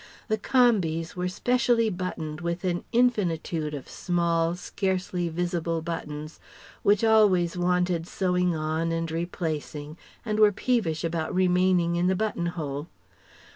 The 0.29 0.37
"combies" 0.39 1.15
were 1.15 1.27
specially 1.27 1.91
buttoned 1.91 2.41
with 2.41 2.63
an 2.63 2.83
infinitude 2.91 3.75
of 3.75 3.87
small, 3.87 4.55
scarcely 4.55 5.29
visible 5.29 5.83
buttons, 5.83 6.39
which 6.81 7.03
always 7.03 7.55
wanted 7.55 8.07
sewing 8.07 8.55
on 8.55 8.91
and 8.91 9.11
replacing, 9.11 9.97
and 10.25 10.39
were 10.39 10.51
peevish 10.51 11.03
about 11.03 11.35
remaining 11.35 11.97
in 11.97 12.07
the 12.07 12.15
button 12.15 12.47
hole. 12.47 12.87